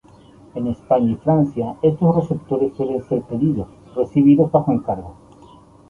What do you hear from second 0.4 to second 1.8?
En España y Francia